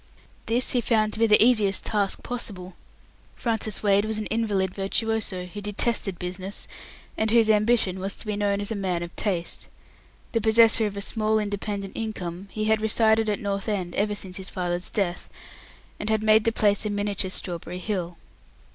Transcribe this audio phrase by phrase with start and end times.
[0.47, 2.73] This he found to be the easiest task possible.
[3.35, 6.67] Francis Wade was an invalid virtuoso, who detested business,
[7.19, 9.67] and whose ambition was to be known as man of taste.
[10.31, 14.37] The possessor of a small independent income, he had resided at North End ever since
[14.37, 15.29] his father's death,
[15.99, 18.17] and had made the place a miniature Strawberry Hill.